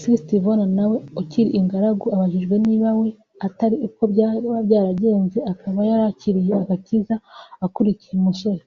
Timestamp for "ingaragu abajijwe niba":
1.60-2.88